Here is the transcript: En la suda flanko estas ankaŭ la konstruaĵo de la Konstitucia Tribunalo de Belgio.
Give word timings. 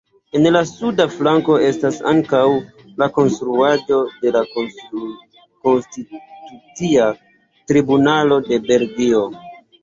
En 0.37 0.45
la 0.53 0.61
suda 0.67 1.05
flanko 1.15 1.57
estas 1.65 1.99
ankaŭ 2.11 2.39
la 3.01 3.07
konstruaĵo 3.17 3.99
de 4.23 4.33
la 4.37 4.41
Konstitucia 4.55 7.07
Tribunalo 7.75 8.41
de 8.51 8.61
Belgio. 8.73 9.23